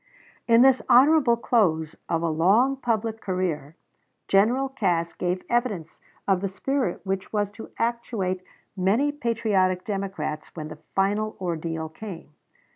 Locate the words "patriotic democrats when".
9.11-10.69